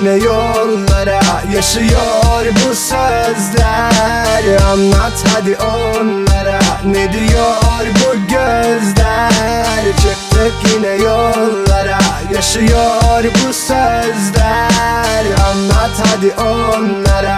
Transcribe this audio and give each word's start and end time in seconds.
yine 0.00 0.24
yollara 0.24 1.20
Yaşıyor 1.54 2.44
bu 2.54 2.74
sözler. 2.74 4.44
Anlat 4.72 5.24
hadi 5.34 5.56
onlara 5.56 6.60
Ne 6.84 7.12
diyor 7.12 7.86
bu 7.94 8.26
gözler? 8.28 9.84
Çıktık 10.02 10.52
yine 10.74 10.88
yollara 10.88 11.98
Yaşıyor 12.34 13.24
bu 13.24 13.52
sözler. 13.52 15.24
Anlat 15.50 16.02
hadi 16.06 16.34
onlara 16.40 17.29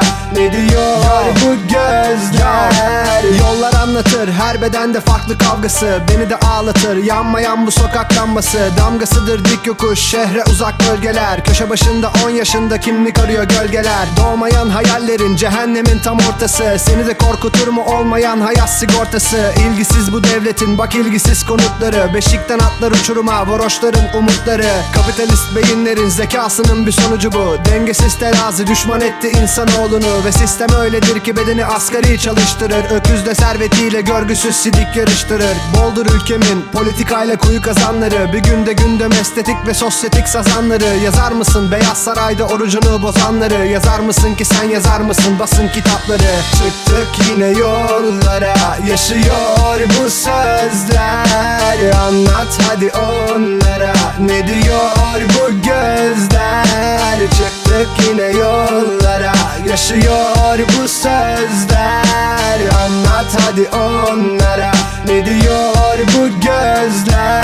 anlatır. 3.92 4.32
Her 4.32 4.62
bedende 4.62 5.00
farklı 5.00 5.38
kavgası. 5.38 6.00
Beni 6.08 6.30
de 6.30 6.36
ağlatır. 6.36 6.96
Yanmayan 6.96 7.66
bu 7.66 7.70
sokak 7.70 8.16
lambası. 8.16 8.58
Damgasıdır 8.78 9.44
dik 9.44 9.66
yokuş. 9.66 9.98
Şehre 9.98 10.44
uzak 10.44 10.74
bölgeler. 10.90 11.44
Köşe 11.44 11.70
başında 11.70 12.12
10 12.24 12.30
yaşında 12.30 12.80
kimlik 12.80 13.18
arıyor 13.18 13.44
gölgeler. 13.44 14.08
Doğmayan 14.16 14.68
hayallerin 14.68 15.36
cehennemin 15.36 15.98
tam 16.04 16.18
ortası. 16.18 16.76
Seni 16.78 17.06
de 17.06 17.18
korkutur 17.18 17.68
mu 17.68 17.82
olmayan 17.84 18.40
hayat 18.40 18.70
sigortası? 18.70 19.52
İlgisiz 19.66 20.12
bu 20.12 20.24
devletin 20.24 20.78
bak 20.78 20.94
ilgisiz 20.94 21.46
konutları. 21.46 22.14
Beşikten 22.14 22.58
atlar 22.58 22.92
uçuruma 22.92 23.48
varoşların 23.48 24.16
umutları. 24.18 24.70
Kapitalist 24.94 25.56
beyinlerin 25.56 26.08
zekasının 26.08 26.86
bir 26.86 26.92
sonucu 26.92 27.32
bu. 27.32 27.56
Dengesiz 27.70 28.18
terazi 28.18 28.66
düşman 28.66 29.00
etti 29.00 29.28
insanoğlunu. 29.42 30.24
Ve 30.24 30.32
sistem 30.32 30.68
öyledir 30.80 31.20
ki 31.20 31.36
bedeni 31.36 31.64
asgari 31.66 32.18
çalıştırır. 32.18 32.84
Öküzle 32.90 33.34
servetiyle 33.82 34.00
görgüsüz 34.00 34.56
sidik 34.56 34.96
yarıştırır. 34.96 35.56
Boldur 35.76 36.06
ülkemin 36.06 36.62
politikayla 36.72 37.36
kuyu 37.36 37.62
kazanları. 37.62 38.32
Bir 38.32 38.38
günde 38.38 38.72
gündem 38.72 39.12
estetik 39.12 39.56
ve 39.66 39.74
sosyetik 39.74 40.28
sazanları. 40.28 40.98
Yazar 41.04 41.32
mısın 41.32 41.70
Beyaz 41.72 41.98
Saray'da 41.98 42.44
orucunu 42.44 43.02
bozanları? 43.02 43.66
Yazar 43.66 44.00
mısın 44.00 44.34
ki 44.34 44.44
sen 44.44 44.68
yazar 44.68 45.00
mısın 45.00 45.38
basın 45.38 45.68
kitapları? 45.68 46.32
Çıktık 46.52 47.28
yine 47.30 47.46
yollara 47.46 48.78
yaşıyor 48.88 49.80
bu 49.88 50.10
sözler. 50.10 51.92
Anlat 52.06 52.58
hadi 52.68 52.90
onlara 52.92 53.94
ne 54.20 54.46
diyor 54.46 55.22
bu 55.34 55.50
gözler? 55.52 57.18
Çıktık 57.20 57.88
yine 58.08 58.38
yollara 58.38 59.32
yaşıyor 59.68 60.21
hadi 63.62 63.76
onlara 63.76 64.72
ne 65.06 65.26
diyor 65.26 65.98
bu 65.98 66.40
gözler 66.40 67.41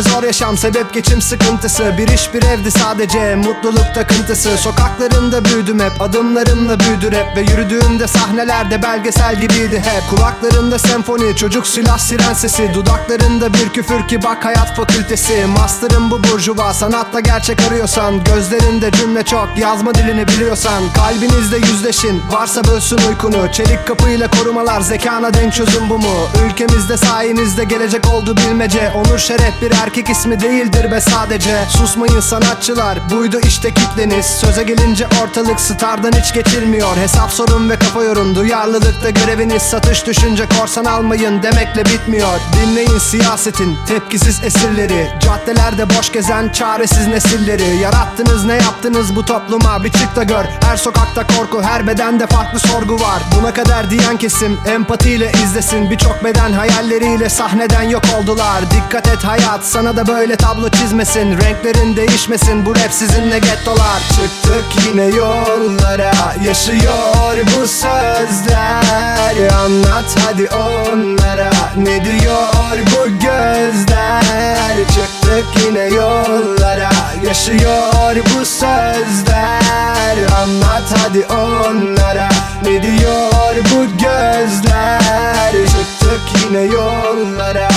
ve 0.00 0.10
zor 0.10 0.22
yaşam 0.22 0.58
sebep 0.58 0.92
geçim 0.92 1.22
sıkıntısı. 1.22 1.94
Bir 1.98 2.08
iş 2.08 2.34
bir 2.34 2.42
evdi 2.42 2.70
sadece 2.70 3.34
mutluluk 3.36 3.94
takıntısı. 3.94 4.58
Sokaklarında 4.58 5.44
büyüdüm 5.44 5.80
hep 5.80 6.02
adımlarımla 6.02 6.80
büyüdü 6.80 7.12
rap 7.12 7.36
Ve 7.36 7.40
yürüdüğümde 7.40 8.06
sahnelerde 8.06 8.82
belgesel 8.82 9.40
gibiydi 9.40 9.82
hep. 9.84 10.10
Kulaklarında 10.10 10.78
senfoni 10.78 11.36
çocuk 11.36 11.66
silah 11.66 11.98
siren 11.98 12.34
sesi 12.34 12.74
Dudaklarında 12.74 13.54
bir 13.54 13.68
küfür 13.68 14.08
ki 14.08 14.22
bak 14.22 14.44
hayat 14.44 14.76
fakültesi. 14.76 15.46
Master'ım 15.58 16.10
bu 16.10 16.24
burjuva 16.24 16.74
sanatta 16.74 17.20
gerçek 17.20 17.60
arıyorsan. 17.68 18.24
Gözlerinde 18.24 18.90
cümle 18.92 19.22
çok 19.24 19.48
yazma 19.56 19.94
dilini 19.94 20.28
biliyorsan. 20.28 20.82
Kalbinizde 20.94 21.56
yüzleşin 21.56 22.22
varsa 22.30 22.64
bölsün 22.64 22.98
uykunu. 23.08 23.52
Çelik 23.52 23.86
kapıyla 23.86 24.30
korumalar 24.30 24.80
zekana 24.80 25.34
denk 25.34 25.52
çözüm 25.52 25.90
bu 25.90 25.98
mu? 25.98 26.28
Ülkemizde 26.46 26.96
sayenizde 26.96 27.64
gelecek 27.64 28.08
oldu 28.12 28.36
bilmece. 28.36 28.92
Onur 28.94 29.18
şeref 29.18 29.62
bir 29.62 29.70
erkek 29.70 29.89
ismi 29.98 30.40
değildir 30.40 30.90
be 30.90 31.00
sadece. 31.00 31.64
Susmayın 31.68 32.20
sanatçılar 32.20 32.98
buydu 33.10 33.40
işte 33.44 33.74
kitleniz. 33.74 34.26
Söze 34.26 34.62
gelince 34.62 35.06
ortalık 35.22 35.60
stardan 35.60 36.12
hiç 36.12 36.34
geçilmiyor 36.34 36.96
Hesap 36.96 37.30
sorun 37.30 37.70
ve 37.70 37.78
kafa 37.78 38.02
yorun 38.02 38.34
duyarlılıkta 38.34 39.10
göreviniz 39.10 39.62
Satış 39.62 40.06
düşünce 40.06 40.44
korsan 40.58 40.84
almayın 40.84 41.42
demekle 41.42 41.84
bitmiyor. 41.84 42.40
Dinleyin 42.52 42.98
siyasetin 42.98 43.78
tepkisiz 43.88 44.44
esirleri. 44.44 45.08
Caddelerde 45.20 45.90
boş 45.98 46.12
gezen 46.12 46.48
çaresiz 46.48 47.06
nesilleri. 47.06 47.76
Yarattınız 47.76 48.44
ne 48.44 48.54
yaptınız 48.54 49.16
bu 49.16 49.24
topluma? 49.24 49.84
Bir 49.84 49.92
çık 49.92 50.16
da 50.16 50.22
gör. 50.22 50.44
Her 50.60 50.76
sokakta 50.76 51.26
korku 51.26 51.62
her 51.62 51.86
bedende 51.86 52.26
farklı 52.26 52.58
sorgu 52.58 52.94
var. 52.94 53.22
Buna 53.38 53.54
kadar 53.54 53.90
diyen 53.90 54.16
kesim 54.16 54.58
empatiyle 54.66 55.32
izlesin. 55.44 55.90
Birçok 55.90 56.24
beden 56.24 56.52
hayalleriyle 56.52 57.28
sahneden 57.28 57.82
yok 57.82 58.02
oldular. 58.18 58.64
Dikkat 58.70 59.08
et 59.08 59.24
hayat 59.24 59.64
sana 59.80 59.96
da 59.96 60.06
böyle 60.06 60.36
tablo 60.36 60.68
çizmesin 60.70 61.38
Renklerin 61.38 61.96
değişmesin. 61.96 62.66
Bu 62.66 62.74
rap 62.74 62.92
sizinle 62.92 63.38
gettolar. 63.38 64.00
Çıktık 64.08 64.86
yine 64.86 65.04
yollara 65.04 66.12
yaşıyor 66.44 67.36
bu 67.46 67.66
sözler. 67.66 69.50
Anlat 69.64 70.16
hadi 70.26 70.48
onlara 70.48 71.50
ne 71.76 72.04
diyor 72.04 72.78
bu 72.86 73.08
gözler? 73.08 74.76
Çıktık 74.94 75.66
yine 75.66 75.82
yollara 75.94 76.90
yaşıyor 77.26 78.16
bu 78.16 78.44
sözler. 78.44 80.16
Anlat 80.42 80.94
hadi 81.02 81.26
onlara 81.26 82.28
ne 82.64 82.82
diyor 82.82 83.54
bu 83.74 83.98
gözler? 83.98 85.52
Çıktık 85.52 86.44
yine 86.44 86.60
yollara 86.60 87.68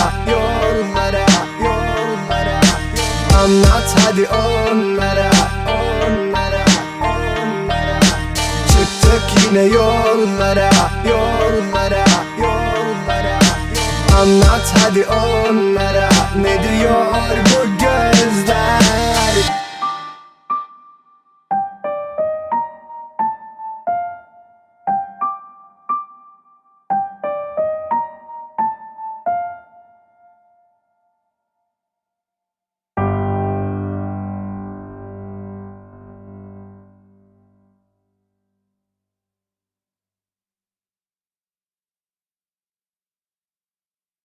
Anlat 3.43 3.95
hadi 4.05 4.27
onlara 4.27 5.31
onlara 5.67 6.65
onlara. 7.01 7.99
Çıktık 8.67 9.45
yine 9.45 9.63
yollara 9.63 10.69
yollara 11.09 12.05
yollara. 12.39 13.39
Anlat 14.21 14.73
hadi 14.83 15.05
onlara 15.05 16.09
ne 16.41 16.63
diyor 16.63 17.37
bu 17.45 17.77
gözler 17.77 18.52